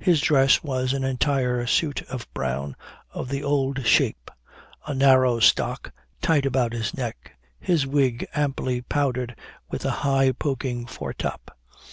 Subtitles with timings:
[0.00, 2.74] His dress was an entire suit of brown,
[3.12, 4.28] of the old shape;
[4.84, 9.36] a narrow stock, tight about his neck; his wig amply powdered,
[9.68, 11.56] with a high poking foretop.